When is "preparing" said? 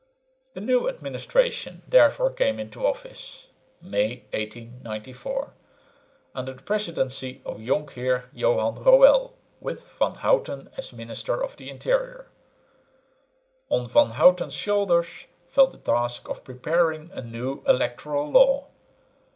16.43-17.11